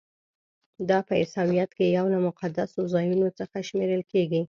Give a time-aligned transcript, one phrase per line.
[0.89, 4.39] دا په عیسویت کې یو له مقدسو ځایونو څخه شمیرل کیږي.